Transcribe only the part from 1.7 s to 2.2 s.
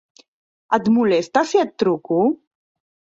truco?